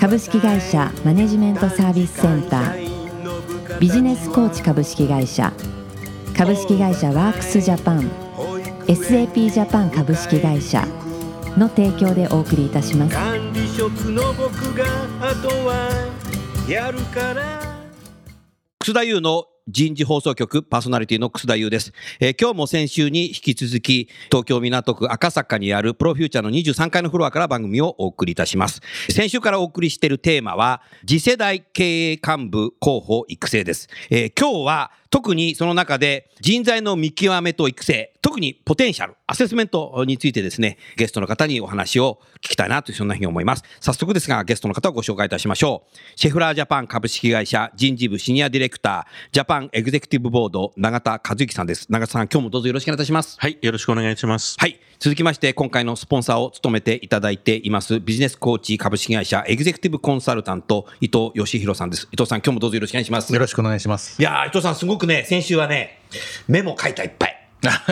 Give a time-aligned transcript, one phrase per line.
[0.00, 3.78] 株式会社マネジメントサービスセンター。
[3.78, 5.52] ビジネスコーチ株式会社。
[6.34, 8.10] 株式会社ワークスジャパン。
[8.86, 10.86] SAP ジャパン株式会社。
[11.58, 13.14] の提供でお送りいたします。
[13.14, 14.86] 管理職の僕が
[15.20, 15.90] あとは
[16.66, 17.60] やるから。
[18.78, 28.80] 楠田優の人事放送局パーソナリティの楠田優です、えー今日も先週に引き続き東京港区赤坂にあるプロフューチャーの23階のフロアから番組をお送りいたします。
[29.10, 54.56] 先週からお送りしているテーマは次世代経営幹部候補育成です、えー今日は特にその中で人材の見極めと育成特にポテンシャルアセスメントについてですねゲストの方にお話を聞きたいなというそんなふうに思います早速ですがゲストの方をご紹介いたしましょうシェフラージャパン株式会社人事部シニアディレクタージャパンエグゼクティブボード永田和之さんです永田さん今日もどうぞよろしくお願いいたしますはい、よろしくお願いします。
[54.58, 54.78] はい。
[54.98, 62.06] 続きまして、今回のスポンサーを務めていただいています、ビジネスコーチ株式会社エグゼクティブコンサルタント、伊藤義弘さんです。
[62.12, 63.32] 伊藤さん、今日もどうぞよろしくお願いします。
[63.32, 64.20] よろしくお願いします。
[64.20, 66.00] いやー、伊藤さん、すごくね、先週はね、
[66.48, 67.36] メモ書いたいっぱい。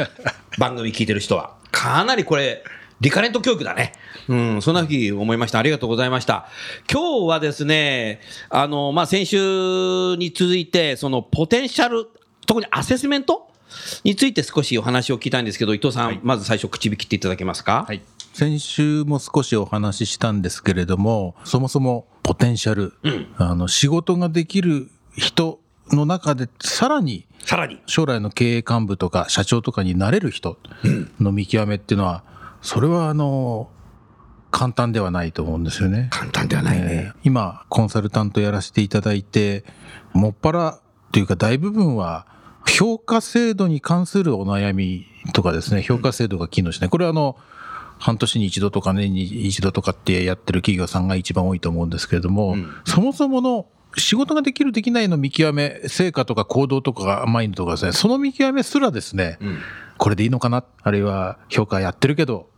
[0.59, 1.55] 番組聞いてる人は。
[1.71, 2.63] かなりこれ、
[3.01, 3.93] リカレント教育だね。
[4.29, 5.59] うん、そんなふうに思いました。
[5.59, 6.49] ありがとうございました。
[6.93, 8.21] 今日はですね、
[8.51, 12.09] あの、まあ、先週に続いて、そのポテンシャル、
[12.47, 13.51] 特にアセスメント
[14.03, 17.85] について少しお話を聞きたいんですけど、伊藤さん、まず最初口引きっていただけますか？
[17.87, 18.01] はい。
[18.33, 22.95] 先週も少しお話ししたんですけれども、そもそもポテンシャル、
[23.37, 25.61] あの仕事ができる人
[25.93, 27.81] の中でさらにさらに。
[27.87, 30.59] 将来の経営幹部とか社長とかになれる人
[31.19, 32.23] の見極めっていうのは、
[32.61, 33.71] それはあの
[34.51, 36.09] 簡単ではないと思うんですよね。
[36.11, 36.87] 簡単ではないね。
[36.91, 39.65] えー今コンサルタントやらせていただいて
[40.13, 40.81] もっぱら
[41.13, 42.27] というか大部分は
[42.67, 47.37] 評価制度に関するお悩みとかですね評価制度が機能しないこれはあの
[47.99, 53.67] 半年に一度とか年に一度とかってやってる企業さんが一番多いと思うんですけれども、そもそもの
[53.99, 59.39] 仕事ができるできないの見極め成果とか行動とかマインドとかですねその見極めすらですね、
[59.97, 60.65] これでいいのかな？
[60.83, 62.49] あるいは評価やってるけど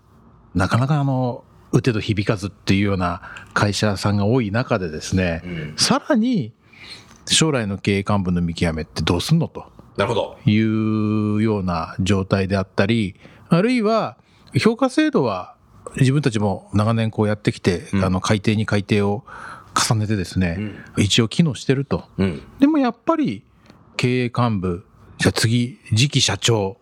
[0.54, 3.22] なかなかあの打てど響かずっていうような
[3.54, 5.42] 会社さんが多い中でですね、
[5.76, 6.52] さらに
[7.26, 9.66] 将来の経営幹部の見極めってどうすんのと？
[9.96, 10.38] なるほど。
[10.46, 13.14] いうような状態であったり
[13.48, 14.16] あるいは
[14.58, 15.54] 評価制度は
[15.96, 19.24] 自分たちも長年こうやってきて、あの改定に改定を
[19.74, 22.04] 重ねてですね、一応機能してると。
[22.18, 22.42] うん。
[22.58, 23.44] でもやっぱり
[23.96, 24.84] 経営幹部、
[25.18, 26.78] じゃあ次、次期社長、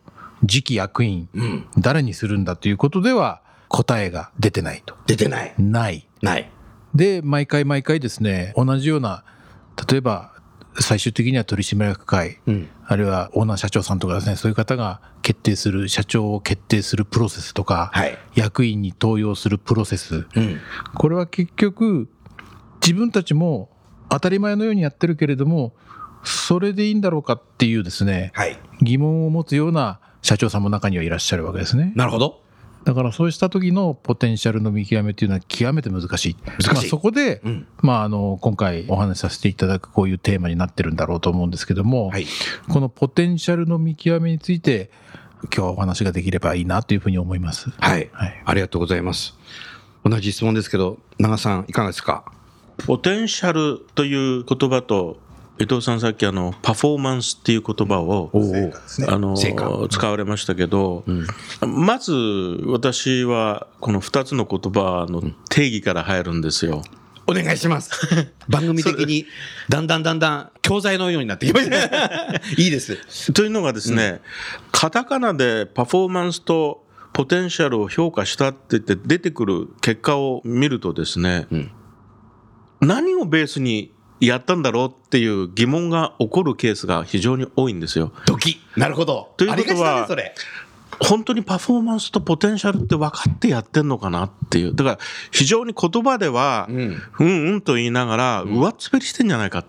[0.47, 1.29] 次期役員、
[1.77, 4.95] 誰にするんだということでは答えが出てないと。
[5.07, 5.55] 出てない。
[5.59, 6.07] ない。
[6.23, 6.51] ない。
[6.95, 9.25] で、毎回毎回ですね、同じような、
[9.91, 10.33] 例えば
[10.81, 12.69] 最終的には取締役会、うん。
[12.87, 20.61] あるいはオーナー社長さんとかですね、そういう方が決定する、社長を決定するプロセスとか、はい役員に登用するプロセス、うん。
[20.95, 22.09] これは結局、
[22.89, 23.69] 自分たちも
[24.09, 25.75] 当たり前のようにやってるけれども、
[26.25, 28.59] それでいいんだろうかっていうですね、はい。
[28.81, 31.93] 疑問を持つような社長さんも中にはいらっしゃるわけですね。
[31.97, 32.41] なるほど。
[32.85, 36.37] だからそうした時のポテンシャルの見極めというのは極めて難しい。
[36.47, 42.27] 難しいまあ、そこで、うんまあ、あの、今回お話しさせていただくこういうテーマになってるんだろうと思うんですけども、はい。
[42.71, 44.91] このポテンシャルの見極めについて、
[45.43, 47.69] 今日はお話ができればいいなというふうに思います。
[47.79, 48.09] はい。
[48.13, 49.35] はいありがとうございます。
[50.05, 52.33] 同じ質問ですけど、長さん、いかがですか？
[52.87, 55.19] ポテンシャルという言葉と、
[55.61, 59.37] 伊藤さんさっきあの、パフォーマンスっていう言葉を、あの
[59.89, 61.05] 使われましたけど、
[61.61, 62.13] まず
[62.67, 66.83] 私はこの2つの言葉の定義から入るんですよ。
[67.27, 67.91] お願いします。
[68.49, 69.27] 番組的に、
[69.69, 72.41] だんだんだんだん教材のようになってきました。
[72.57, 73.33] いいです。
[73.35, 74.23] というのがですね、
[74.73, 81.71] カタカナでパフォーマンスとポテンシャルを評価したって言って出てくる結果を見るとですね、ん
[82.81, 88.13] 何をベースにやったんだろうっていう疑問が起こるケースが非常に多いんですよ。
[88.27, 88.61] ドキ。
[88.77, 89.33] なるほど。
[89.37, 90.35] ということはそれ。
[91.01, 94.75] 本当にパフォーマンスとポテンシャルって分かってやってんのかなっていう。
[94.75, 94.99] だから
[95.31, 99.65] 非常に言葉では、うん、うんと言いながら、上っ滑りしてんじゃないかっ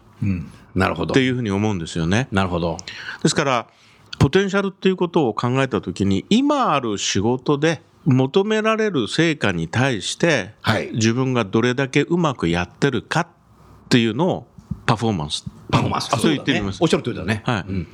[0.75, 1.21] なるほどて。
[1.21, 2.27] いうふうに思うんですよね。
[2.31, 2.77] なるほど。
[3.21, 3.67] ですから、
[4.17, 13.27] ポテンシャルっていうことを考えたときに、今ある仕事で求められる成果に対して、はい自分がどれだけうまくやってるかっ
[13.89, 14.47] ていうのを
[14.85, 15.45] パフォーマンス。
[15.71, 16.09] パフォーマンス。
[16.13, 16.87] あそう言ってみますおっ。
[16.87, 17.41] しゃる通りだね。
[17.45, 17.87] はいうん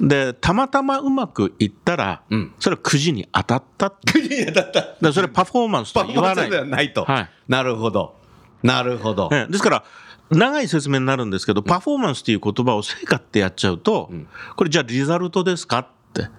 [0.00, 4.18] で、たまたまうまくいったら、うんそれはくじに当たったって。
[4.18, 4.96] いやだった。
[5.00, 6.34] だそれはパフォーマンスと言わない。
[6.34, 7.04] フォーマンスではないと。
[7.04, 8.16] はいなるほど。
[8.62, 9.28] なるほど。
[9.32, 9.84] ええですから、
[10.30, 14.10] 長い説明になるんですけど、パフォーマンスっていう言葉を成果ってやっちゃうと、
[14.56, 15.88] これじゃあリザルトですか？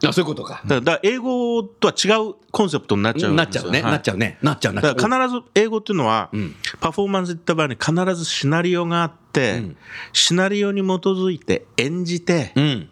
[0.05, 0.61] あ、そういうことか。
[0.65, 3.81] だから英語とは違うコンセプトになっちゃうなっちゃうね。
[3.81, 4.37] はいなっちゃうね。
[4.41, 4.95] なっちゃうなっちゃう。
[4.95, 9.77] だから必ず英語っていうのは、んパフォーマンスって言った場合に必ずシナリオがあって、ん
[10.11, 12.89] シナリオに基づいて演じて、うん。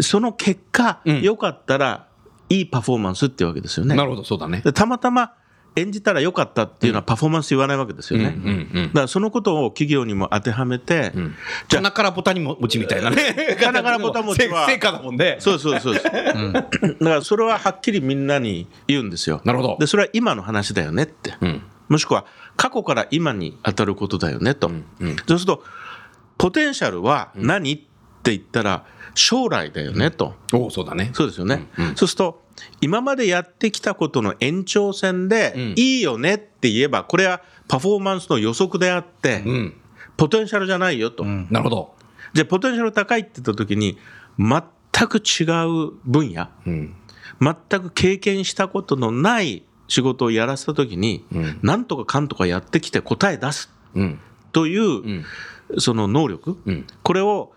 [0.00, 2.06] その結果、うん良かったら
[2.48, 3.94] いいパフォーマンスってわけですよね。
[3.94, 4.60] なるほど、そうだね。
[4.64, 5.32] でたまたま
[5.76, 8.34] 演じたら良かったっていうのはパフォーマンス言わないわけですよね。
[8.36, 11.12] うんうんうんだからそのことを企業にも当てはめて、
[11.68, 13.56] じゃあ鼻からボタンに持ちみたいなね。
[13.62, 15.36] 鼻からボタン持ちは成果だもんね。
[15.38, 16.04] そうそうそうです。
[16.04, 16.70] だか
[17.00, 19.40] らそれははっきりみんなに言うんですよ。
[19.44, 21.34] なるほどで、それは今の話だよねって。
[21.40, 21.62] うん。
[21.88, 22.24] もしくは
[22.56, 24.68] 過去から今に当たることだよねと。
[24.68, 24.84] うん
[25.26, 25.64] そうすると、
[26.38, 27.90] ポテンシャルは何、
[28.20, 28.84] って言ったら
[29.14, 30.34] 将来だよねと。
[30.52, 31.10] おお、そうだね。
[31.14, 31.66] そうですよね。
[31.78, 32.42] うんうんそうすると、
[32.80, 39.74] 今までやってきたことの延長線で、うんいいよねって言えば、これはパフォーマンスの予測であって、うん。
[40.16, 41.24] ポテンシャルじゃないよと。
[41.24, 41.94] なるほど。
[42.34, 43.96] じゃあ、ポテンシャル高いって言った時に、
[44.38, 45.44] 全く違
[45.88, 46.94] う分野、うん。
[47.40, 54.20] 全く経験したことのない仕事をやらせた時に、うんなんとかかんとかやってきて答え出すうん。
[54.52, 55.24] という、うん。
[55.78, 56.86] その能力、うん。
[57.02, 57.52] これを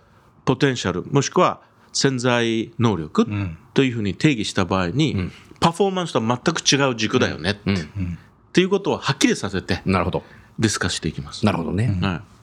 [0.46, 1.62] ポテンシャル、もしくは
[1.92, 8.18] 潜在能力んというふうに定義した場合に、んパフォーマンスとは全く違う軸だよね、っうん。
[8.52, 10.24] ていうことをはっきりさせてなるほど。
[10.60, 11.46] ディスカスしていきます。
[11.46, 11.98] なるほどね。
[12.02, 12.34] はい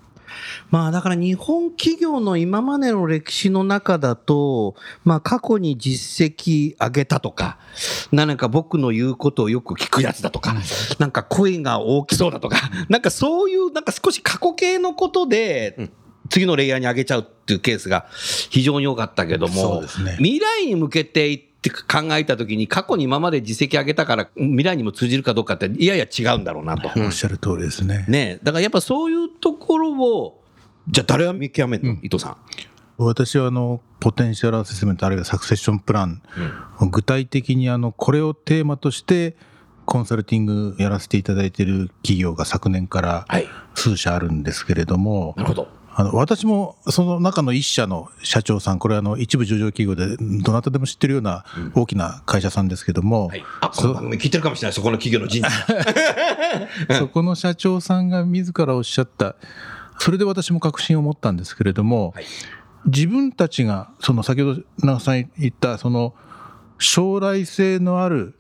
[0.71, 7.59] まあだから日本企業の今までの歴史の中だと、まあ過去に実績上げたとか、
[8.13, 10.55] なんか僕の言うことをよく聞くやつだとか、
[10.99, 12.57] なんか声が大きそうだとか、
[12.89, 15.91] なんかそういうなんか少し過去形のことで、
[16.31, 18.07] 次のレイヤーに上げちゃうっていうケースが
[18.51, 26.89] 非常に多かったけども、ね未来に向けていって考えたときに過去に今まで実績上げたから未来にも通じるかどうかっていやいや違うんだろうなと。
[26.99, 28.07] おっしゃる通りですね。
[28.09, 30.43] ねだからやっぱそういうところを、
[30.89, 32.37] じゃあ誰が見極めるの、伊藤さん。
[32.97, 36.23] 私はあのポテンシャルアセスメントあるいはサクセッションプラン、
[36.91, 39.37] 具体的にあのこれをテーマとして
[39.87, 43.49] コンサルティングやらせていただいている企業が昨年からはい。
[43.75, 45.69] 数社あるんですけれども、なるほど。
[45.95, 51.45] あの私もその中の一社の社長さん、これはあの一部上場企業でどなたでも知ってるような
[51.75, 53.45] 大きな会社さんですけども、はい。
[53.61, 56.95] あ、この番組聞いてるかもしれない、そこの企業の人事。
[56.99, 59.37] そこの社長さんが自らおっしゃった、
[59.99, 62.25] それで私も確信を持ったんですけれども、はい
[62.87, 66.15] 自分たちが、その先ほど長さん言った、その
[66.79, 68.35] 将来性のある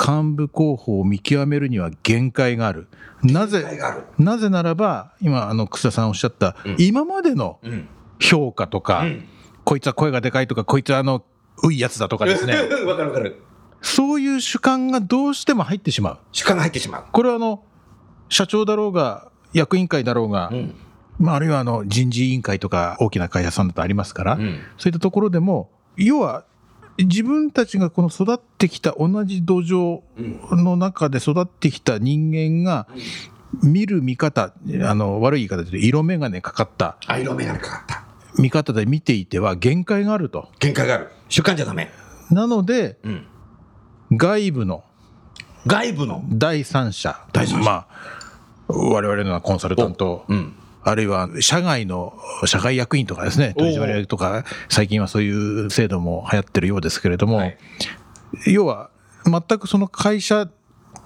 [0.00, 2.88] 幹部候補を見極めるには限界がある。
[3.22, 3.64] なぜ
[4.18, 7.88] なぜならば、今、あの、草田さんおっしゃった、今までのうん。
[8.18, 9.24] 評価とか、うん
[9.62, 11.22] こいつは声がでかいとか、こいつはあの、
[11.62, 12.54] ういやつだとかですね、
[12.88, 13.42] わかるわかる。
[13.82, 16.18] そういう主観がどうしても入ってしまう。
[16.32, 17.04] 主観が入ってしまう。
[17.12, 17.62] これはあの、
[18.30, 20.74] 社長だろうが、役員会だろうが、うん。
[21.18, 26.44] まあ、あるいはあの人事委員会とか大きな会社さんだとありますから、うんそういったところでも、要は
[27.04, 30.02] 自分たちがこの育ってきた同じ土壌
[30.52, 32.86] の中で育ってきた人間が
[33.62, 34.52] 見る見方、
[34.84, 38.04] あの悪い言い方で色眼鏡かかったあ、色眼鏡かかった。
[38.40, 40.48] 見方で見ていては限界があると。
[40.60, 41.10] 限界がある。
[41.28, 41.90] 主観じゃダメ。
[42.30, 43.26] なので、うん。
[44.12, 44.84] 外部の
[45.66, 46.24] 外部の。
[46.28, 47.88] 第三者、第三者まあ、
[48.68, 50.54] 我々のようなコンサルタント、うん。
[50.82, 52.14] あるいは社外の
[52.46, 57.58] 社外役員とかですね、取締役とか、最近はそういう制度も流行ってるようですけれども、はい
[58.46, 58.90] 要は
[59.24, 60.48] 全くその会社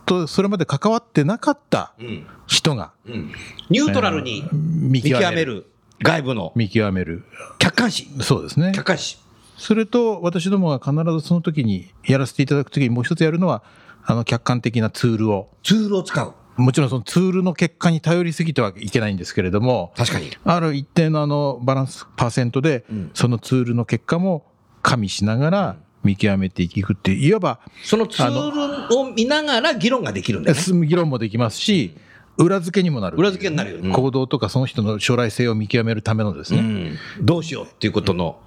[0.04, 2.26] とそれまで関わってなかったうん。
[2.46, 3.32] 人がうん。
[3.70, 5.66] ニュートラルに見見極める。
[6.02, 7.24] 外部の見極める。
[7.58, 8.08] 客観視。
[8.20, 8.72] そうですね。
[8.74, 9.18] 客観視。
[9.56, 13.62] それと私どもが必ずその時にやらせていただく時にもう一つやるのは、
[14.04, 16.34] あの客観的なツールを、ツールを使う。
[16.56, 20.30] もちろんそのツールの結果に頼りすぎてはいけないんですけれども、確かに。
[20.44, 24.44] ある一定のあのバランスパーセントでうん、そのツールの結果も
[24.82, 30.62] 加味しながら見極めていくっていう、いわば、そのツールを見ながら議論ができるんだよね。
[30.62, 31.96] 進む議論もできますし、
[32.36, 33.16] 裏付けにもなる。
[33.16, 33.92] 裏付けになるよね。
[33.92, 36.60] 行動とかその人の将来性を見極めるためのですね。
[36.60, 36.98] うん。
[37.22, 38.38] どうしようっていうことの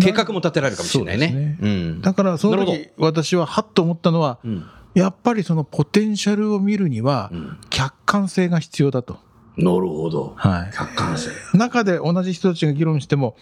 [0.00, 1.28] 計画も立てられるかもしれないね。
[1.28, 2.00] そうですうん。
[2.00, 4.64] だからその時私ははっと思ったのは、ん
[4.94, 9.18] やっぱりそのポテンシャルを見るにはん客観性が必要だと。
[9.56, 10.34] なるほど。
[10.36, 10.70] はい。
[10.72, 11.30] 客観性。
[11.56, 13.36] 中で同じ人たちが議論しても、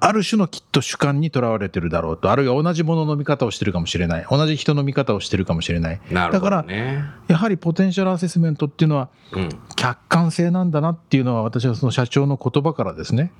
[0.00, 6.00] ある種のきっと主観にとらわれてるだろうと、あるいは同じものの見方をしてるかもしれない、同じ人の見方をしてるかもしれない。
[6.10, 7.04] なるほだから、どね。
[7.26, 9.48] やはりポテンシャルアセスメントっていうのは、うん。
[9.76, 13.32] 客観性なんだなっていうのは、私はその社長の言葉からですね、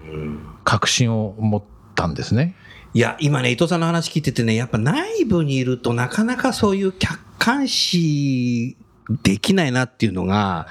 [0.64, 1.62] 確信を持っ
[1.94, 2.56] たんですね。
[2.96, 8.76] いや、今ね、伊藤さんの話聞いててね、やっぱ内部にいるとなかなかそういう客観視
[9.24, 10.68] できないなっていうのが、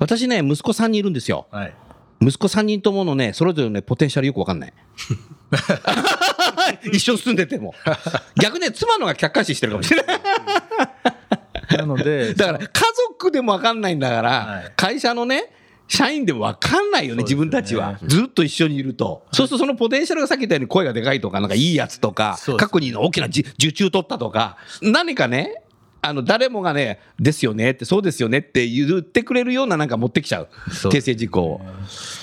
[0.00, 1.46] 私ね、息子3人いるんですよ。
[1.52, 1.74] はい。
[2.20, 4.72] 息子3人とものね、それぞれのね、ポテンシャルよくわかんない。
[6.92, 7.72] 一緒に住んでても。
[8.34, 10.20] 逆にね、妻のが客観視してるかもしれない。
[11.78, 12.66] なので、だから、家
[13.08, 13.80] 族でもわかん。
[13.80, 14.00] ないん。
[14.00, 15.52] だから、はい会社のね、
[15.90, 17.98] 社員でもわかんないよね、自分たちは。
[18.06, 19.26] ずっと一緒にいると。
[19.32, 25.64] そうするとそのポテンシャルがさっき言ったように声がでかいとか、なんかいいやつとか過去にの大きなじ受注取ったとか、何かね、
[26.00, 30.48] あの、誰もがね、ですよねって、そうですよねって言ってくれるようななんか持ってきちゃう。
[30.68, 31.60] 訂正事項を。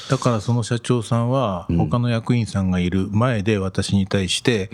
[0.09, 4.71] だからその社長さんは、他の役員さんがいる前で私に対して、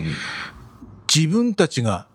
[1.12, 2.06] 自分たちが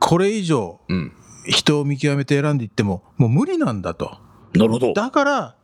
[0.00, 1.12] これ以上うん。
[1.46, 4.18] 人を見極めて選んでいっても、もう無理なんだと。
[4.54, 4.92] なるほど。
[4.94, 5.56] だから、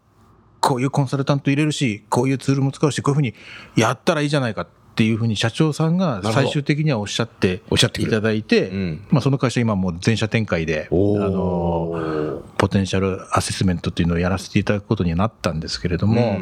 [0.61, 3.35] こういうコンサルタント入れるし、こういうツールも使うし、こういうふうに
[3.77, 9.07] やったらいいじゃないかっていうふうに社長さんが最終的にはおっしゃっておっしゃってくれるいただいて、うん。
[9.11, 16.39] まあ、その会社今もう全社展開で、あの、ポテンシャルアセスメントっていうのをやらせていただくことになったんですけれども、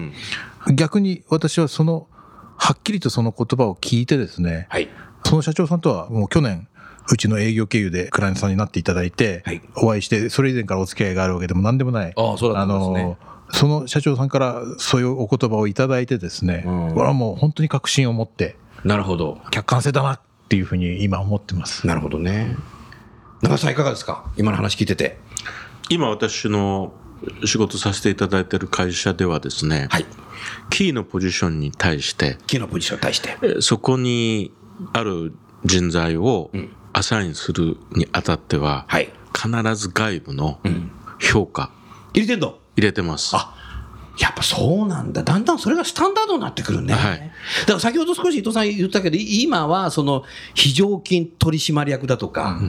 [0.66, 0.74] うん。
[0.74, 2.08] 逆に私はその、
[2.56, 4.88] はっきりとその言葉を聞いてですね、はい。
[5.24, 6.66] その社長さんとはもう去年、
[7.10, 9.62] うちの営業経由でクライアントさんになっていただいて、はい。
[9.76, 12.12] お会いして、それ以前からお付き合いがあるわけでも何でもない。
[12.16, 13.00] ああそうだったんですね。
[13.00, 13.16] あの
[13.52, 19.40] その社長さんからそういうお言葉をいただいてですね、うんこれはもう本当に確信を持って、なるほど。
[19.50, 21.86] 客観性だなっていうふうに今思ってます。
[21.86, 22.56] なるほどね。
[23.42, 24.30] 中田さんいかがですか？
[24.36, 25.18] 今の話聞いてて。
[25.88, 26.92] 今私の
[27.44, 30.06] 仕事させていただいている会社ではですね、はい。
[30.70, 33.36] キーのポジションに対して、木のポジションに対して。
[33.42, 34.52] えーそこに
[34.92, 36.50] ある人材を
[36.92, 39.10] アサインするにあたっては、はい。
[39.34, 40.60] 必ず外部の
[41.20, 41.70] 評価
[42.14, 42.58] 入れてんの？
[42.78, 43.34] 入れてます。
[43.34, 43.54] あ
[44.18, 45.22] やっぱそうなんだ。
[45.22, 46.94] だんだんそれがスタンダードになってくるね。
[46.94, 47.18] はい
[47.60, 52.60] だから先ほど少し伊藤さん言ったけど、い今はその非常勤取締役だとか、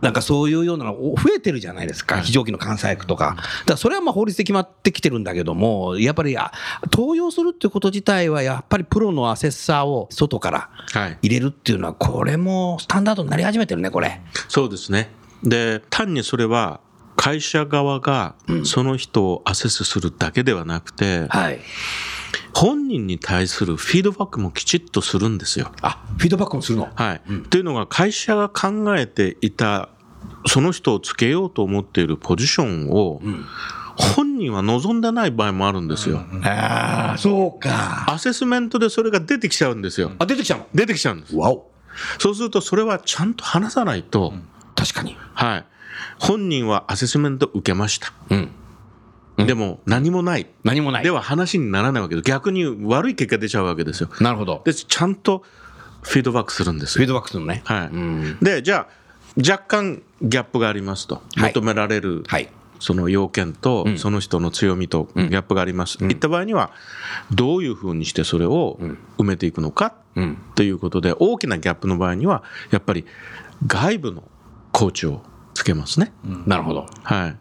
[0.00, 2.20] なんかそういうようなの増えてるじゃないですか。
[2.20, 3.34] 非常勤の監査役とか。
[3.36, 6.52] だからそれはまあ法律で決まってきてるんだけども、やっぱりあ
[6.92, 11.18] 登用するっていうこと自体はやっぱりプロのアセッサーを外からはい。
[11.22, 14.20] 入れるっていうのは、これもスタンダードになり始めてるね、これ。
[14.48, 15.10] そうですね。
[15.42, 16.80] で、単にそれは
[17.20, 18.34] 会社側が
[18.64, 21.60] その人をアセスするだけではなくて、はい。
[22.54, 25.70] 本人に対するフィードバックもきちっとするんですよ。
[25.82, 26.88] あ、フィードバックもするの？
[26.94, 27.20] はい。
[27.50, 29.90] というのが会社が考えていた
[30.46, 33.20] その人をつけようと思っているポジションを、
[33.96, 36.22] 本人は望んでない場合もあるんですよ。
[36.42, 38.10] ああ、そうか。
[38.10, 40.12] アセスメントでそれが出てきちゃうんですよ。
[40.18, 40.66] あ、出てきたの？
[40.74, 41.36] 出てきちゃうんです。
[41.36, 41.70] わお。
[42.18, 44.32] そうするとそれはちゃんと話さないと、
[44.74, 45.18] 確かに。
[45.40, 45.64] はい。
[46.18, 48.12] 本人はアセスメント受けました。
[48.28, 48.50] うん。
[49.46, 50.46] でも何もない。
[50.64, 51.02] 何もない。
[51.02, 52.24] では話にならないわけです。
[52.26, 54.10] 逆に悪い結果出ちゃうわけですよ。
[54.20, 54.60] なるほど。
[54.66, 55.42] で、ちゃんと
[56.02, 57.00] フィードバックするんですよ。
[57.00, 57.62] フィードバックするのね。
[57.64, 57.86] はい。
[57.86, 58.38] うん。
[58.42, 58.88] で、じゃあ、
[59.38, 61.22] 若干ギャップがありますと。
[61.36, 62.50] はい求められる、はい。
[62.78, 66.04] その要件と、んその人の強みとギャップがあります。
[66.04, 66.70] いった場合には、
[67.30, 68.78] どういうふうにしてそれを
[69.18, 70.38] 埋めていくのかうん。
[70.54, 73.06] ということで、大きなギャップの場合には、やっぱり
[73.66, 74.24] 外部の
[74.72, 75.22] コーチを
[75.60, 76.12] つけますね。
[76.46, 76.86] なるほど。
[77.02, 77.36] はい。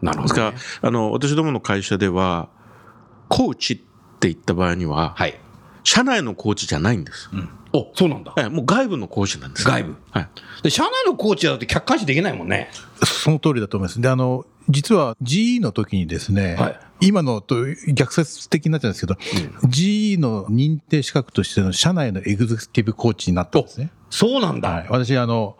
[0.00, 2.48] なるほど、ですからね。、あの、私どもの会社では、
[3.28, 3.76] コーチっ
[4.20, 5.40] て言った場合には、はい。
[5.82, 7.28] 社内のコーチじゃないんです。
[7.72, 8.32] お、そうなんだ。
[8.38, 9.66] ええもう外部のコーチなんです。
[9.66, 9.96] 外部。
[10.12, 10.28] はい。
[10.62, 12.70] で、社内のコーチだって客観視できないもんね。
[13.04, 14.00] その通りだと思います。
[14.00, 17.56] で、あの、実は GE の時にですね、はい今のと
[17.92, 19.18] 逆説的になっちゃうんですけど、
[19.68, 23.90] GE の認定資格としての社内のエグゼクティブコーチになったんですね。
[24.08, 24.70] そうなんだ。
[24.70, 25.58] はい、私、あの、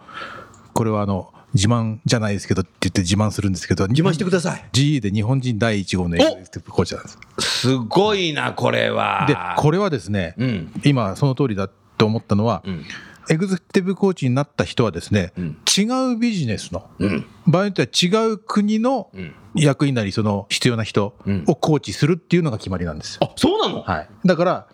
[0.72, 4.64] これはあの、自慢じゃないですけどって言って自慢するんですけど、自慢してください。
[4.72, 7.18] GE で日本人第1号のエグゼクティブコーチなんです。
[7.38, 9.24] すごいな、これは。
[9.28, 10.72] で、これはですね、うん。
[10.84, 12.84] 今その通りだと思ったのは、ん
[13.30, 17.24] エグゼクティブコーチになった人はですね、ん違うビジネスの、うん。
[17.46, 23.20] 場合によっては違う国のん役員なりその必要な人んをコーチするっていうのが決まりなんですよ。
[23.22, 23.82] あ、そうなの？
[23.82, 24.08] はい。
[24.24, 24.66] だから、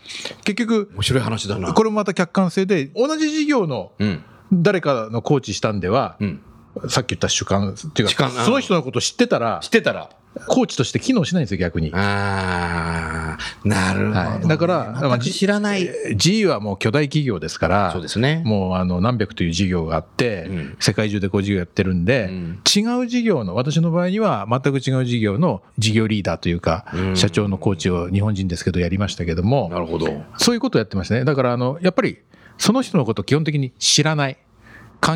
[0.45, 1.75] 結局、面白い話だな。
[1.75, 4.25] これもまた客観性で、同じ事業のうん。
[4.53, 6.43] 誰かのコーチしたんでは、うん。
[6.89, 10.11] さっき言った主観っていうか、その人のこと知ってたら知っ、てたら。
[10.47, 11.91] コーチとして機能しないんですよ、逆に。
[11.93, 15.89] ああ、なるほど、はいだから知らない。
[16.15, 18.43] G はもう巨大企業ですから、そうですね。
[18.45, 30.07] もうあの何百という事業があって、うん世界中でこう事業やってるんで、うん違う事業の、私の場合には全く違う事業の事業リーダーというか、うん社長のコーチを日本人ですけどやりましたけども、なるほど。
[30.39, 31.25] そういうことをやってましたね。
[31.25, 32.19] だからあの、やっぱり
[32.57, 34.37] その人のことを基本的に知らない、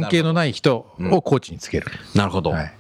[0.01, 0.77] 関係のない人
[1.11, 1.87] をコーチにつける。
[2.15, 2.51] なるほど。
[2.51, 2.75] はい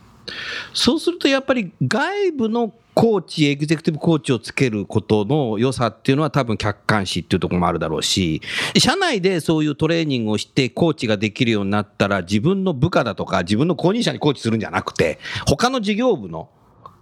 [0.72, 8.40] そうするとやっぱり外部のコーチ、エグゼクティブコーチをつけることの良さっていうのは多分客観視っていうところもあるだろうし、
[8.78, 16.48] 社内でそういうトレーニングをしてコーチができるようになったら自分の部下だとか自分の後任者にコーチするんじゃなくて、他の事業部の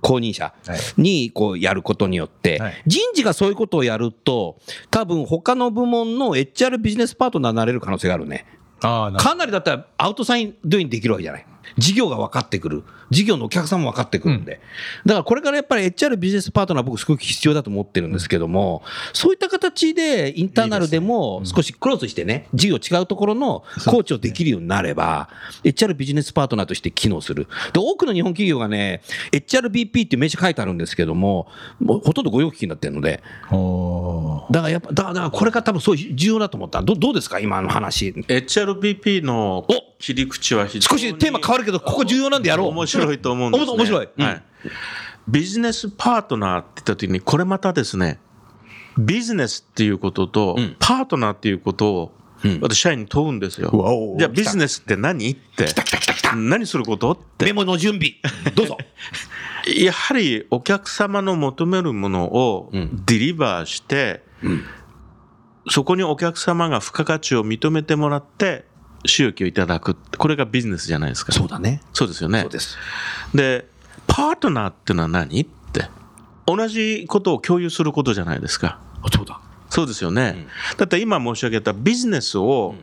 [0.00, 0.54] 後任者
[0.96, 4.58] にこうやることによってはい、人事がそういうことをやると、
[4.90, 8.46] 多分他の部門の HR ビジネスパートナーになれる可能性があるね。
[9.18, 11.46] かなりだったらアウトサインドインできるわけじゃない。
[11.78, 12.84] 事業が分かってくる。
[13.10, 14.60] 事業のお客さんも分かってくるんで。
[15.04, 25.28] だからこれからやっぱり HR ビジネスパートナー僕すごく必要だと思ってるんですけども、そういった形でインターナルでも少しクロスしてね、事業違うところのコーチをできるようになれば、
[25.62, 27.48] HR ビジネスパートナーとして機能する。
[27.72, 29.02] で、多くの日本企業がね、
[29.32, 31.48] HRBP っていう名刺書いてあるんですけども、
[31.80, 36.80] もうほとんど御用聞きになってるので、ほだからやっぱ、だからだからこれが多分そういう重要だと思った。
[36.80, 37.40] どどうですか？
[37.40, 38.12] 今の話。
[38.12, 39.66] HRBP の
[39.98, 42.68] 切り口は非常に少しテーマ変わるけど、ここ重要なんでやろう。
[42.68, 43.72] 面白いと思うんです、ね。
[43.72, 44.42] 面白いうんはい。
[45.28, 48.18] ビジネスパートナーって言った時に、これまたですね、
[48.98, 52.12] ビジネスっていうことと、うんパートナーっていうことを、
[52.44, 53.70] うん私社員に問うんですよ。
[54.18, 55.66] じゃあビジネスって何って。
[56.34, 57.52] 何することってメ。
[57.52, 58.14] モの準備。
[58.54, 58.78] どうぞ。
[59.78, 64.64] やはりお客様の求めるものをうんデリバーして、ん
[65.70, 68.64] そこにお客様が付加価値を認めてもらって、
[69.04, 69.96] 収益をいただく。
[70.18, 71.32] これがビジネスじゃないですか。
[71.32, 71.82] そうだね。
[71.92, 72.40] そうですよね。
[72.40, 72.76] そうです。
[73.34, 73.66] で、
[74.06, 75.88] パートナーってのは何って。
[76.46, 78.80] 同じことを共有することじゃないですか。
[79.12, 79.40] そうだ。
[79.70, 80.46] そうですよね。
[80.76, 82.74] だって今申し上げたビジネスを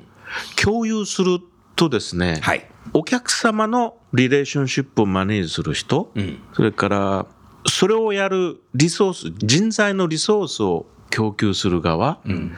[0.61, 1.39] 共有する
[1.75, 2.69] とですね、はい。
[2.93, 6.39] お客様のリレーションシップをマネージする人、うん。
[6.53, 7.25] それから、
[7.67, 12.55] それをやるリソース、人材のリソースを供給する側、うん。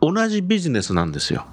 [0.00, 1.46] 同じビジネスなんですよ。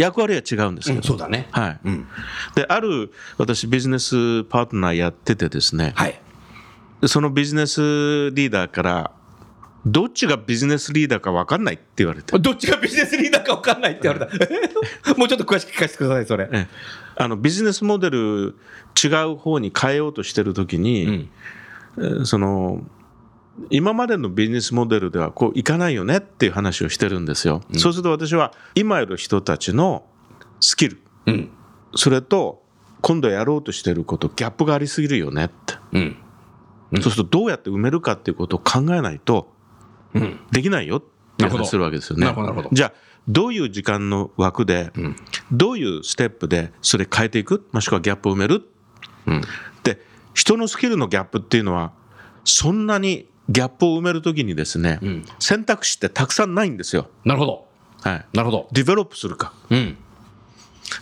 [0.00, 1.02] 役割は違うんですけど。
[1.02, 1.48] そうだね。
[1.50, 1.80] はい。
[1.84, 2.06] うん。
[2.54, 6.20] で、ある、私ビジネスパートナーやっててですね、はい。
[7.00, 7.80] でそのビジネス
[8.30, 9.10] リーダーから、
[9.86, 12.38] どっちがビジネスリーダーか分かんないって言われて。
[12.38, 14.36] どっちがビジネスリーダーか分かんないって言われた。
[15.16, 16.48] もうちょっと詳しく聞かせてください、それ。
[16.52, 18.54] ええあのビジネスモデル
[19.02, 21.28] 違う方に変えようとしてる時に、うん。
[21.98, 22.82] えーその
[23.70, 27.62] 今までのビジネスモデルではこういかないよねっていう話をしてるんですよ。
[27.76, 30.06] そうすると私は今いる人たちの
[30.60, 31.50] スキル、うん。
[31.94, 32.62] それと
[33.00, 35.74] 今度やろうとしてることギャップがありすぎるよねって。
[35.92, 36.16] うん。
[37.02, 39.52] そうするとどうやって埋めるかっていうことを考えないと
[40.14, 40.40] うん。
[40.50, 41.02] できないよっ
[41.36, 42.32] ていう話するわけですよね。
[42.72, 42.92] じゃあ
[43.28, 45.16] どういう時間の枠で、うん。
[45.52, 47.68] どういうステップでそれ変えていく？
[47.72, 48.62] もしくはギャップを埋める？
[49.26, 49.42] うん。
[49.82, 50.00] で
[50.34, 51.92] 人のスキルのギャップっていうのは
[52.44, 57.08] そんなにギャップを埋めるときにですね、うん選択肢ってたくさんないんですよ。
[57.24, 57.66] なるほど。
[58.02, 58.26] はい。
[58.32, 58.68] なるほど。
[58.72, 59.96] ディベロップするか、うん。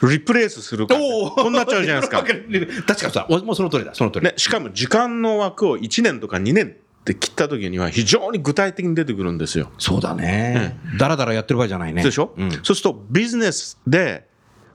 [0.08, 2.18] リプレイスするか、こうなっちゃうじゃないですか。
[2.86, 4.26] 確かにさ、もうその通りだ、その通り。
[4.26, 9.70] ね、しかも時間の枠を1年とか2年って切ったときには非常に具体的に出てくるんですよ。
[9.78, 10.78] そうだね。
[10.98, 12.02] だらだらやってる場合じゃないね。
[12.02, 12.50] でしょ、うん。
[12.50, 14.26] そうするとビジネスで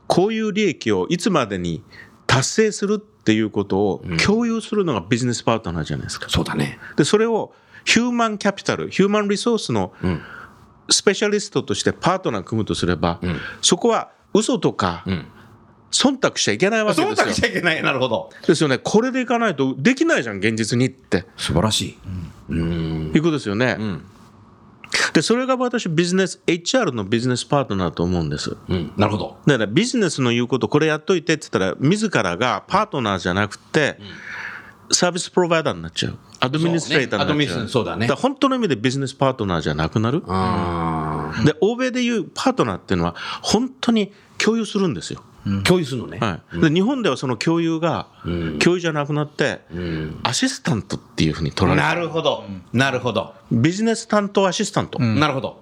[0.08, 1.84] こういう利益をいつまでに
[2.28, 6.28] 達成するっていうことを共有するのがビジネスパートナーじゃないですか。
[6.30, 6.80] そうだね。
[6.98, 7.54] でそれを
[7.86, 10.22] ヒューマンキャピタルヒューマンリソースのうん。
[10.90, 15.26] スペシャリストとしてパートナー組むとすれば、んそこは嘘とかうん。
[15.92, 17.44] 忖度しちゃいけないわけ忖度しですよ。
[17.44, 17.84] ちゃいけない。
[17.84, 18.30] なるほど。
[18.48, 18.78] ですよね。
[18.78, 21.26] これでいかないとできないじゃん、現実にって。
[21.38, 21.98] 素晴らしい。
[22.50, 23.12] うん。
[23.14, 23.76] いうことですよね。
[23.80, 24.04] うん。
[25.14, 28.56] で、それが私ビジネス、HR のビジネスパートナーだと思うんです。
[28.70, 28.94] うん。
[28.98, 29.38] なるほど。
[29.46, 33.98] だからビジネスの言うこと、これやっといてって言ったら、自らがパートナーじゃなくて、
[34.92, 36.18] サービスプロバイダーになっちゃう。
[36.40, 37.28] アドミニストレーターになっちゃう。
[37.28, 40.24] そうねアドミニストそうだねから本当の意味でビジネスパートナーじゃなくなる。
[40.28, 45.24] あで、欧米でいうパートナーっていうのは、本当に共有するんですよ。
[45.46, 45.64] あ。
[45.64, 46.20] 共有するのね。
[46.20, 46.60] はい。
[46.62, 50.20] で、日本ではその共有が、ん共有じゃなくなって、うん。
[50.24, 52.02] アシスタントっていうふうに取られなる。
[52.02, 52.44] るほど。
[52.74, 53.34] なるほど。
[53.52, 55.00] ビジネス担当アシスタント。
[55.00, 55.62] なるほど。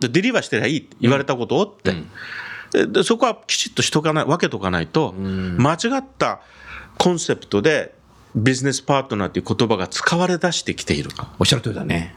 [0.00, 1.94] で、デリバーしてりゃいいって言われたことをって。
[2.72, 6.40] ででそこはきちっとしとかない、分けとかないと、間違った
[6.98, 7.94] コンセプトで、
[8.34, 11.10] ビジネスパートナーという言葉が使われ出してきている。
[11.38, 12.14] おっしゃる通りだね。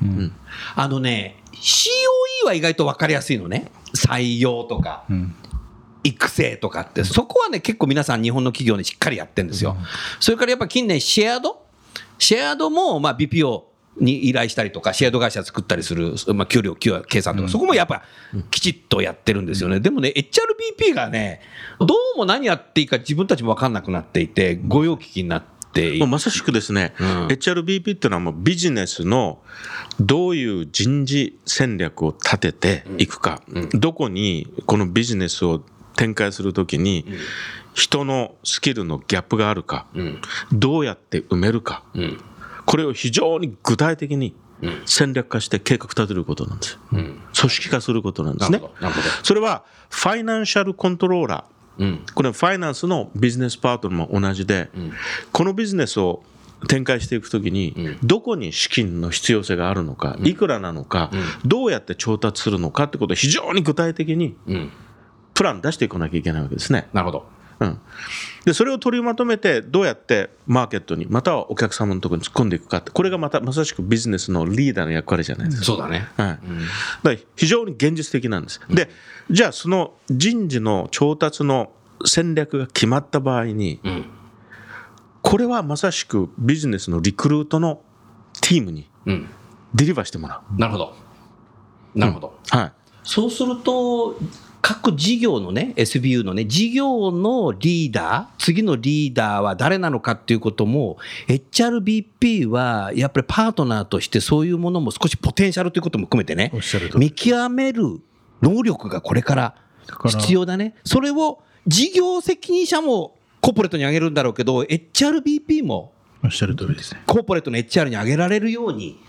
[0.75, 3.69] あのね、COE は意外と分かりやすいのね。
[3.93, 5.03] 採用とか、
[6.05, 9.75] 育成とかって、そこはね、結構皆さん日本の企業にしっかりやってるんですよ。
[10.19, 11.61] それからやっぱ近年シェアド？
[12.17, 13.63] シェアードも、まあ、BPO
[13.99, 18.03] に依頼したりとか、シェアード会社作ったりする、まあ、給料、給与計算とか、そこもやっぱ、
[18.51, 19.79] きちっとやってるんですよね。
[19.79, 21.41] でもね、HRBP がね、
[21.79, 27.27] どうも何やっていいか自分たちも分かんなくなっていて、御用聞きになっていもうまさしくですね、うん。
[27.27, 29.41] HRBP っていうのはもうビジネスの
[29.99, 33.41] どういう人事戦略を立てていくか、
[33.73, 35.63] どこにこのビジネスを
[35.95, 37.05] 展開するときに
[37.73, 40.21] 人のスキルのギャップがあるか、ん。
[40.51, 42.17] どうやって埋めるか、ん。
[42.65, 44.35] これを非常に具体的に
[44.85, 46.79] 戦略化して計画立てることなんです。
[46.91, 48.61] 組織化することなんですね。
[49.23, 52.05] それはファイナンシャルコントローラー、うん。
[52.13, 54.69] これはファイナンスのビジネスパートナーも同じで、
[55.31, 56.23] このビジネスを
[56.67, 61.11] 展開していくときに、どこに資金の必要性があるのか、いくらなのか、
[61.45, 64.71] どうやって調達するのかってことを非常に具体的にうん。
[65.35, 66.87] プラン出していかなきゃいけないわけですね。
[66.93, 67.35] なるほど。
[67.57, 67.79] うん、
[68.43, 75.65] でそれを取りまとめてどうやってマーケットにまたはお客様のところに突っ込んでいくかってこれがまたまさしくビジネスのリーダーの役割じゃないですか。
[75.65, 76.07] そうだね。
[76.17, 76.39] はい、だか
[77.03, 78.59] ら非常に現実的なんです。
[78.69, 78.89] で、
[79.29, 81.71] じゃあその人事の調達の
[82.05, 84.05] 戦略が決まった場合に、ん
[85.21, 87.81] これはまさしくビジネスのリクルートの
[88.41, 89.29] チームにうん。
[89.73, 90.59] デリバーしてもらう。
[90.59, 90.95] なるほど。
[91.95, 92.37] なるほど。
[92.49, 92.71] はい。
[93.03, 94.17] そうすると、
[94.67, 100.97] 各事業のね、SBU のね、事業のリーダー、次のリーダーは誰なのかっていうことも、
[101.27, 106.51] HRBP はやっぱりパートナーとしてそういうものも少しポテンシャルということも含めてね
[106.95, 108.01] 見極める
[108.41, 109.55] 能力がこれから
[110.07, 110.73] 必要だね。
[110.83, 117.03] それを事業責任者もコーポレートに上げるんだろうけど、HRBP もおっしゃる通りですね。
[117.05, 118.99] コーポレートの HR に上げられるように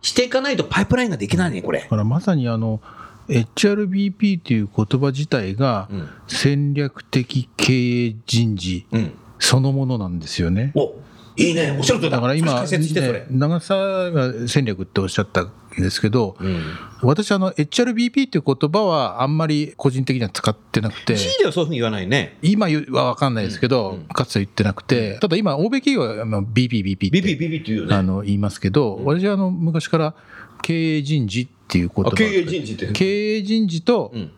[0.00, 1.88] していかないとパイプラインができないね、これだ。
[1.88, 2.80] からまさにあの
[3.28, 9.12] HRBP という言葉自体がうん戦略的経営人事うん。
[9.38, 10.72] そのものなんですよね。
[10.74, 10.94] お
[11.36, 12.64] いいね、おっしゃるとりだから今。
[13.30, 16.62] 長澤が戦略っておっしゃったんですけど、うん。
[17.02, 22.38] 私あの HRBP っていう言葉はあんまり個人的には使ってなくて G ではそういうふうに言わないね。
[22.42, 27.92] 今は分かんないですけど、かつては言ってなくてただ今欧米企業はまあ BPBP ってビビビビって言う。
[27.92, 30.14] あの言いますけど、私はあの昔から
[30.62, 32.92] 経営人事っていう言葉あ経営人事って。
[32.92, 34.30] 経営人事とうん。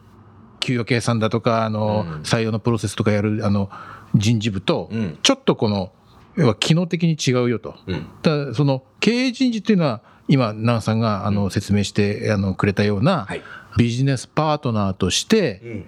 [0.60, 3.70] 給与計算だとかあの、うん採用のプロセスとかやるあの
[4.14, 5.92] 人事部と、うんちょっとこの
[6.36, 7.76] 要は機能的に違うよと。
[7.86, 8.06] うん。
[8.22, 13.42] ただその経営人事っていうのは今奈良さんがあの説明してあのくれたような、はい
[13.78, 15.84] ビジネスパートナーとしてうん。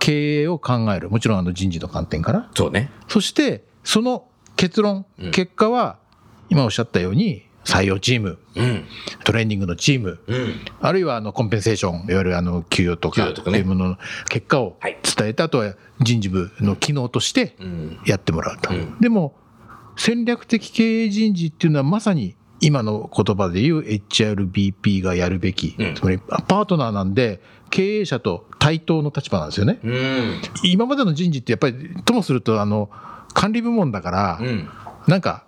[0.00, 2.90] 経営を考えるもちろんあの人事の観点からそうね。
[3.06, 5.98] そしてその結論、うん結果は
[6.48, 8.84] 今おっしゃったように採用チームうん。
[9.24, 10.54] トレーニングのチームうん。
[10.80, 18.00] あるいはあのコンペンセーションいわゆるあの給与とかというものの結果をはい伝えて、あとは人事部の機能としてうん。
[18.06, 19.34] やってもらうと、うんでも
[19.96, 29.78] 戦略的経営人事っていうのはまさに今の言葉で言う HRBP がやるべき、うんつまりパートナーなんで経営者と対等の立場なんですよね。
[29.82, 30.40] うん。
[30.64, 32.90] 今までの人事ってやっぱりともするとあの
[33.32, 34.68] 管理部門だから、うん。
[35.06, 35.44] なんか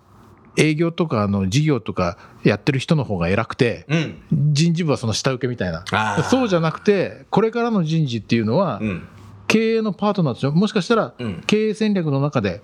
[0.57, 4.23] 営業とかあの事業とかやってる人の方が偉くて、うん。
[4.53, 5.85] 人事部はその下請けみたいな
[6.31, 9.09] そうじゃなくてこれからの人事っていうのは、うん。
[9.49, 12.62] 経営のパートナーとしてもしかしたらうん経営戦略の中で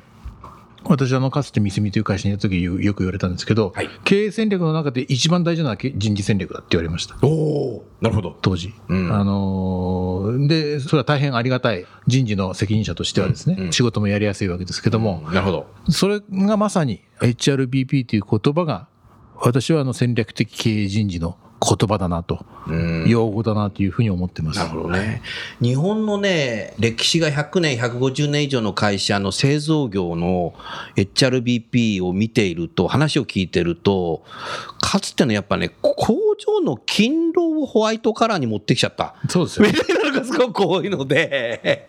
[0.89, 3.89] 私あのかつてミスミという会社にいた時よよく言われたんですけど、はい。
[4.05, 7.17] 経営戦略の中で一番大事な人事戦略だって言われました。
[7.23, 7.85] おお。
[8.01, 8.37] なるほど。
[8.41, 9.13] 当時、うん。
[9.13, 13.73] あのーでそれは大変ありがたい人事の責任者としてはですね、うんうん。
[13.73, 15.67] 仕事もやりやすいわけですけども、なるほど。
[15.91, 18.89] それがまさに HRBP という言葉が
[19.37, 23.09] 私はあの戦略的経営人事の言葉だなと、うん。
[23.09, 24.59] 用語だなというふうに思ってます。
[24.59, 25.23] なるほどね。
[25.61, 30.55] 日本のね、歴史が100年、150年以上の会社の製造業の
[30.97, 34.23] HRBP を見ていると、話を聞いてると、
[34.81, 39.15] かつてのやっぱね、工場の勤労をホワイトカラーに持ってきちゃった。
[39.29, 39.75] そうですよみ。
[39.75, 41.89] たいなのがすごく多いので、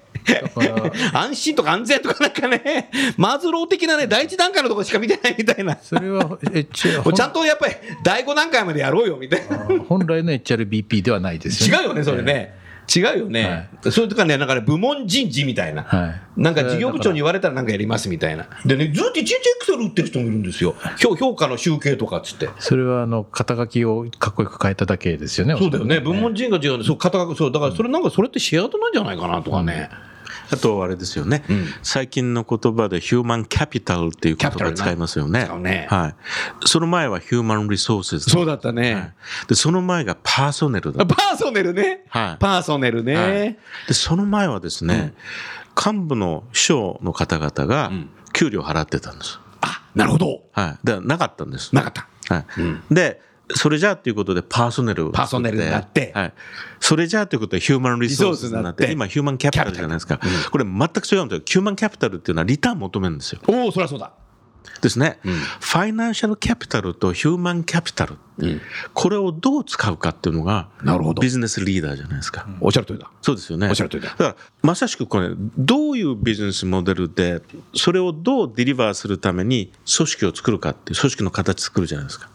[1.13, 5.77] 安心とか安全とかなんかね、マズロー的なね、第一段階のところしか見てないみたいな。
[5.81, 9.57] それは れちゃんとやっぱり第5段階までやろうよみたいな。
[9.87, 11.83] 本来の HRBP ではないですよね。
[11.83, 12.59] 違うよね、それね。
[12.95, 13.69] 違うよね。
[13.91, 15.83] それとかね、なんかね、部門人事みたいな。
[15.83, 16.41] はい。
[16.41, 18.47] なんか事業部長に言われたらなんかやりますみたいな。
[18.65, 20.75] でね、ずっと一日エクセル売ってる人もいるんですよ。
[20.97, 22.49] 評評価の集計とかっつって。
[22.57, 25.55] それはあの肩書きをかっこよく変えただけですよね。
[25.57, 25.99] そうだよね。
[25.99, 29.89] 部門人が違うそう、肩書き、そう、だからそれなんかそれってシェアードなんじゃないかなとかね。
[30.51, 35.47] あとあれですよね、うん最近の言葉でヒューマンキャピタルっていう言葉を使いますよね。
[35.59, 36.15] ねはい。
[36.65, 39.13] その前はヒューマンリソースそうだったね。
[39.47, 42.05] で、その前がパーソネルだパーソネルね。
[42.09, 43.15] はいパーソネルね。
[43.15, 43.57] はい
[43.87, 45.13] で、その前はですね、
[45.75, 49.39] 幹部の秘書の方々がん給料払ってたんです。
[49.61, 50.43] あ、なるほど。
[50.51, 50.85] はい。
[50.85, 51.73] だからなかったんです。
[51.75, 52.07] なかった。
[52.33, 52.93] はい。
[52.93, 53.21] で、
[53.55, 56.33] それじゃあということでパーソネルパーソネルになってはい。
[56.79, 60.19] それじゃあということでヒューマンリソースになって、今ヒューマンキャピタルじゃないですか。
[60.51, 61.43] これ全く違うんですよ。
[61.45, 63.41] ヒューマンキャピタルっていうのはリターン求めるんですよ。
[63.47, 64.11] おお、そりゃそうだ。
[64.81, 65.19] ですね。
[65.23, 68.17] ファイナンシャルキャピタルとヒューマンキャピタル。
[68.93, 72.47] これをどう使うかっていうのが、なるほどビジネスリーダーじゃないですか。
[72.61, 73.09] おっしゃる通りだ。
[73.21, 73.67] そうですよね。
[73.67, 77.41] おっしゃる通りだから、まさしくこれ、どういうビジネスモデルで、
[77.75, 82.29] それをどうデリバーするために組織を作るかっていう、組織の形作るじゃないですか。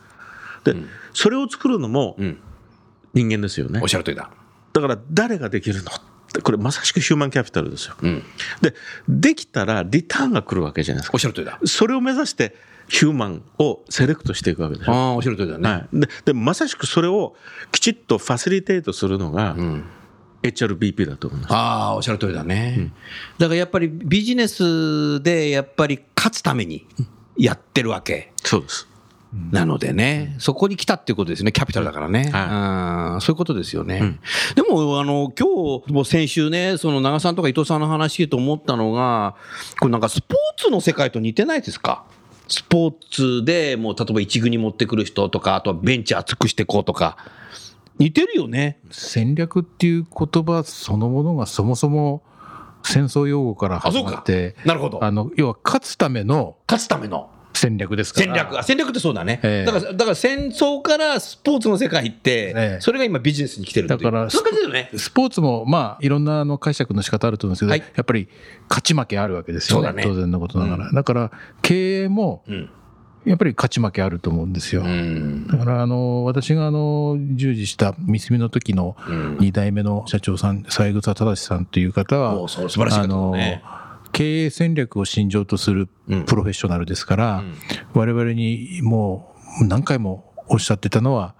[0.65, 0.75] で、
[1.13, 2.39] それを作るのもん
[3.13, 3.89] 人間ですよねおっ。
[3.89, 4.31] しゃる通りだ。
[4.73, 5.95] だから、誰ができるのっ
[6.33, 7.95] て、これまさしくヒューマンキャピタルですよ。
[8.03, 8.23] ん
[8.61, 8.75] で、
[9.09, 11.21] できたらリターンが来るわけじゃないですかおっ。
[11.21, 11.59] しゃる通りだ。
[11.65, 12.57] それを目指して、
[12.89, 14.93] ヒューマンをセレクトしていくわけでしょ。
[14.93, 15.69] ああ、おっしゃる通りだね。
[15.69, 17.35] はい、ででまさしくそれを
[17.73, 19.57] きちっとファシリテートするのが、
[20.43, 21.55] HRBP だと思います。
[21.55, 22.93] ああ、おっしゃる通りだね。
[23.39, 26.87] だからやっぱりビジネスでやっぱり勝つために
[27.37, 28.33] やってるわけ。
[28.43, 28.89] そうです。
[29.51, 32.31] なのでね、そこに来たっていうことですね、キャピタルだからね。
[32.33, 34.19] うんそういうことですよね。
[34.55, 39.35] でも、あの、今日、もう先週ね、その長さんとか伊藤さんの話聞いて思ったのが、
[39.81, 42.05] これなんかスポーツの世界と似てないですか？
[42.47, 47.17] スポーツでもう例えば一軍に持ってくる人とか、あとはベンチ厚くしていこうとか、
[47.99, 48.79] 似てるよね。
[48.91, 52.23] 戦略っていう言葉そのものがそもそも
[52.85, 55.03] 戦争用語から始まってなるほど。
[55.03, 57.31] あの要は勝つための勝つための。
[57.55, 58.27] 戦略ですから。
[58.27, 59.65] 戦略、あ戦略ってそうだね、ええ。
[59.65, 62.81] だから、だから戦争からスポーツの世界って、ええ。
[62.81, 64.91] それが今ビジネスに来てるだからそだよね。
[64.97, 67.81] スポーツもまあいろんなあの解釈の仕方あると思うんですけど、はい。
[67.81, 68.29] やっぱり
[68.69, 69.93] 勝ち負けあるわけですよね。
[69.93, 70.03] ね。
[70.03, 71.31] 当然のことながら、だから
[71.63, 72.71] 経営もうん。
[73.25, 75.47] やっぱり勝ち負けあると思うんですよ、うん。
[75.47, 79.37] だからあの私があの従事した三住の時のうん。
[79.39, 82.35] 2代目の社長さん三枝忠さんという方はあ
[83.07, 83.35] の
[84.15, 86.25] 経営戦略を信条とするうん。
[86.25, 87.45] プロフェッショナルですから、
[87.93, 91.35] 我々にもう何回もおっしゃってたのは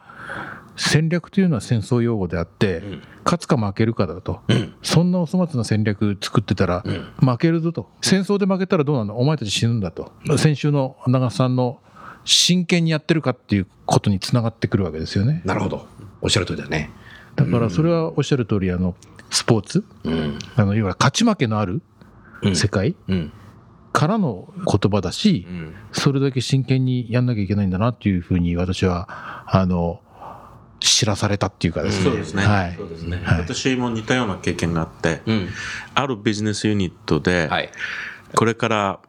[0.77, 2.83] 戦略というのは戦争用語であって、
[3.25, 4.41] 勝つか負けるかだと、
[4.83, 6.85] そんなお粗末な戦略作ってたら
[7.21, 7.91] 負けるぞと。
[8.03, 9.19] 戦争で負けたらどうなの？
[9.19, 11.79] お前たち死ぬんだと、先週の長瀬さんの
[12.25, 15.43] 真剣にやってるかっていうことにつながってくるわけですよね。
[15.45, 15.87] なるほど。
[16.23, 16.91] おっしゃる通りだね。
[17.37, 18.97] だからそれはおっしゃる通りあの
[19.31, 19.85] スポーツ。
[20.03, 20.39] うん。
[20.57, 21.83] あの要は勝ち負けのある
[22.55, 23.33] 世界うん。
[23.93, 25.75] からの言葉だし、うん。
[25.93, 30.01] それだけ真剣にやんなきゃいけないんだなっていうふうに私はあの
[30.81, 32.05] 知らされたっていうかですね。
[32.05, 32.45] そうですね。
[32.45, 33.21] はいそうですね。
[33.25, 35.49] はい私も似たような経験があって、うん。
[35.95, 37.71] あるビジネスユニットで、はい。
[38.35, 39.01] これから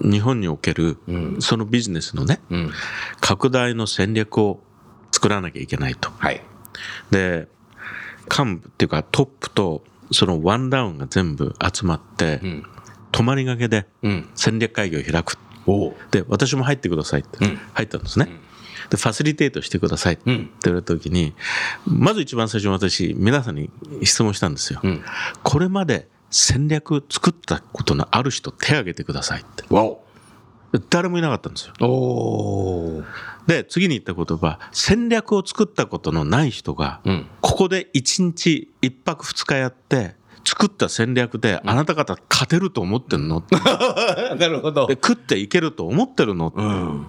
[0.00, 2.72] 日本における、うんそのビジネスのね、うん。
[3.20, 4.60] 拡大の戦略を
[5.10, 6.10] 作らなきゃいけないと。
[6.18, 6.40] はい。
[7.10, 7.48] で、
[8.30, 12.66] 幹部っていうかトップとそのワンダウンが全部集まって、うん。
[13.12, 14.28] 泊まりがけでうん。
[14.34, 15.38] 戦略会議を開く。
[16.10, 18.28] で、私も入ってくださいって、うん入ったんですね。
[18.90, 20.50] で、ファシリテートしてくださいってうん。
[20.64, 21.34] 言われた時に、
[21.86, 23.70] まず一番最初に私、皆さんに
[24.02, 24.80] 質問したんですよ。
[24.82, 25.04] うん。
[25.42, 29.64] これまで戦略作ったことのある人手挙げてくださいって。
[30.88, 33.04] 誰もいなかったんですよ。
[33.46, 37.26] で、次に言った言葉、戦略を作ったことのない人が、うん。
[37.40, 43.42] ここで1日1泊2日やって、作った戦略であなた方勝てると思ってるの、
[44.38, 44.86] なるほど。
[44.86, 47.06] で食っていけると思ってるの、うん。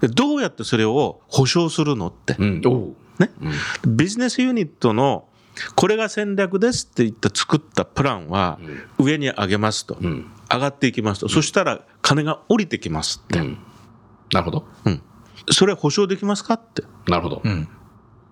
[0.00, 2.60] でどうやってそれを保証するのって、うん。
[3.18, 3.30] ね、
[3.86, 5.28] ビジネスユニットの
[5.74, 8.58] これが戦略ですって言って作ったプランは
[8.98, 10.30] 上に上げますと、ん。
[10.52, 13.58] 上がっていきますと、そしたら金が降りてきますって、うん。
[14.32, 14.68] なるほど。
[14.84, 15.02] うん。
[15.50, 16.84] それ保証できますかって？
[17.08, 17.40] なるほど。
[17.44, 17.68] うん。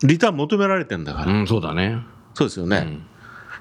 [0.02, 2.02] リターン求められてんだから、うん、そうだね。
[2.34, 2.98] そうですよね、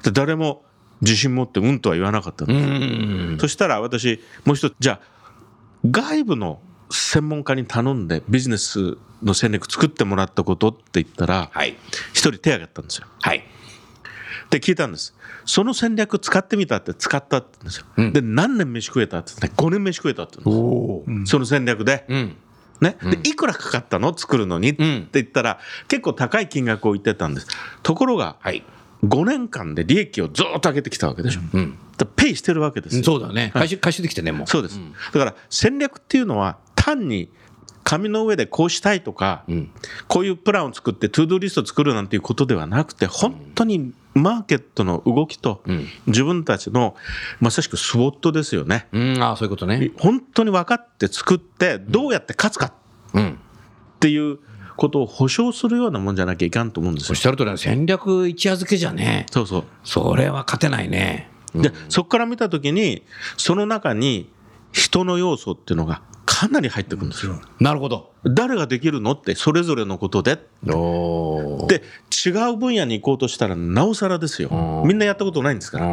[0.03, 0.63] で誰も
[1.01, 3.37] 自信持ってうんとは言わなかったんうです、ん。
[3.39, 5.07] そしたら私もう一つじゃあ
[5.89, 6.61] 外部の
[6.91, 11.75] 専門家に頼んでビジネスの戦略作ってもらったことって言ったらはい。
[12.11, 13.07] 一人手挙げたんですよ。
[13.21, 13.43] はい。
[14.49, 15.15] で聞いたんです。
[15.45, 18.13] その戦略使ってみたって使ったって言うんですよ、うん。
[18.13, 21.31] で何年飯食えたって言って5年飯食えたって言うんです。
[21.31, 22.37] その戦略で、うん。
[22.81, 24.15] ね、でいくらかかったの？
[24.17, 27.47] 作るのにってん言ったら結構高い金額を言ってたんです。
[27.81, 28.63] ところがはい。
[29.03, 31.77] 5年間で利益をずっと上げてきたわけでしょ、うん。
[32.15, 33.51] ペイしてるわけですよ、そうだね。
[33.53, 34.47] 回収、回収できてね、もう。
[34.47, 34.79] そうです、
[35.13, 37.29] だから戦略っていうのは単に
[37.83, 39.69] 紙の上でこうしたいとか、ん。
[40.07, 45.85] こういうプランを作って To Do リストを作るなんていうことではなくて本当にマーケットの動きとん。
[46.07, 46.95] 自分たちの
[47.41, 48.87] まさしく SWOT ですよね。
[48.93, 49.91] うん、ああ、そういうことね。
[49.97, 52.73] 本当に分かって作ってどうやって勝つか
[53.13, 53.31] うん。
[53.31, 54.39] っていう
[54.75, 59.25] ことを保証するようなもんじゃなきゃいかんと思うんですよおっしゃるとおり戦略一夜漬けじゃね。
[59.31, 61.29] そうそうそれは勝てないね。
[61.55, 63.03] で、そこから見たときに、
[63.38, 64.31] その中に
[64.71, 67.39] 人の要素っていうのがかなり入ってくるんですよ。
[67.59, 68.12] なるほど。
[68.25, 70.39] 誰ができるのって、それぞれのことで。
[70.67, 71.83] おで、
[72.25, 74.83] 違う分野に行こうとしたら、なおさらですよ。
[74.86, 75.86] みんなやったことないんですから。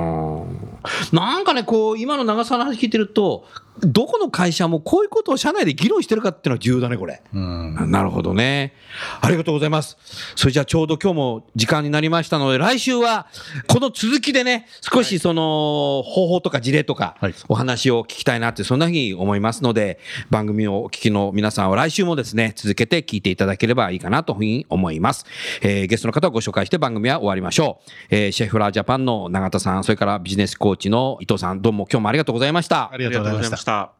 [1.12, 3.46] なんかね、こう、今の長澤の話聞いてると、
[3.82, 7.22] どこの会社もこういうことを社内で議論してるかっていうのは重要だね、これ。
[7.32, 8.74] うんなるほどね。
[9.20, 9.96] ありがとうございます。
[10.36, 13.26] それじゃあちょうど今日も時間になりましたので、来週は
[13.68, 19.98] この続きでね、少しその方法とか事例とかはいお話を聞きたいなって、そんなふうに思いますので、
[20.30, 25.26] 番組をお聞きの皆さんは来週もですですね、続けて聞いていただければいいかなというふうに思います。
[25.62, 27.90] えーゲストの方をご紹介して番組は終わりましょう。
[28.10, 32.96] えーシェフラージャパンの永田さん、それからビジネスコーチの伊藤さん、どうも今日もありがとうございましたあ。
[32.96, 33.99] りがとうございました。